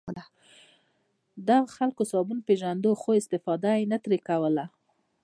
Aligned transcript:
دغو 1.47 1.69
خلکو 1.77 2.03
صابون 2.11 2.39
پېژانده 2.47 2.89
خو 3.01 3.09
استفاده 3.19 3.71
یې 3.77 3.89
نه 3.91 3.97
ترې 4.03 4.19
کوله. 4.27 4.65